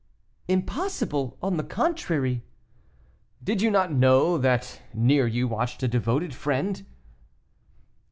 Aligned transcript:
"Impossible, 0.47 1.37
on 1.43 1.57
the 1.57 1.63
contrary." 1.63 2.43
"Did 3.43 3.61
you 3.61 3.69
not 3.69 3.93
know 3.93 4.35
that 4.39 4.81
near 4.95 5.27
you 5.27 5.47
watched 5.47 5.83
a 5.83 5.87
devoted 5.87 6.33
friend?" 6.33 6.83